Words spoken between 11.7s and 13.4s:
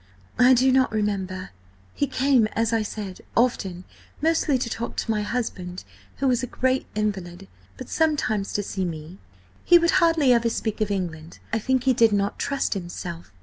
he did not trust himself.